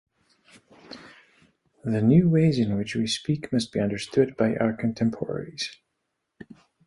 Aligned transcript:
The 1.83 2.01
new 2.01 2.27
ways 2.27 2.57
in 2.57 2.75
which 2.75 2.95
we 2.95 3.05
speak 3.05 3.53
must 3.53 3.71
be 3.71 3.79
understood 3.79 4.35
by 4.35 4.55
our 4.55 4.73
contemporaries. 4.73 5.77